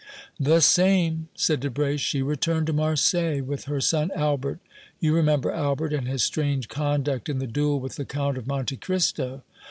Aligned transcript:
"The 0.39 0.61
same," 0.61 1.27
said 1.35 1.59
Debray. 1.59 1.97
"She 1.97 2.23
returned 2.23 2.65
to 2.65 2.73
Marseilles 2.73 3.43
with 3.43 3.65
her 3.65 3.79
son 3.79 4.09
Albert. 4.15 4.57
You 4.99 5.13
remember 5.13 5.51
Albert 5.51 5.93
and 5.93 6.07
his 6.07 6.23
strange 6.23 6.67
conduct 6.69 7.29
in 7.29 7.37
the 7.37 7.45
duel 7.45 7.79
with 7.79 7.97
the 7.97 8.05
Count 8.05 8.35
of 8.35 8.47
Monte 8.47 8.77
Cristo?" 8.77 9.43